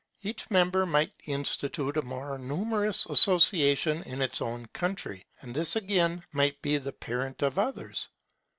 Each 0.23 0.49
member 0.49 0.87
might 0.87 1.13
institute 1.27 1.95
a 1.95 2.01
more 2.01 2.39
numerous 2.39 3.05
association 3.05 4.01
in 4.01 4.19
his 4.21 4.41
own 4.41 4.65
country, 4.73 5.27
and 5.41 5.53
this 5.53 5.75
again 5.75 6.23
might 6.33 6.59
be 6.63 6.79
the 6.79 6.91
parent 6.91 7.43
of 7.43 7.59
others. 7.59 8.09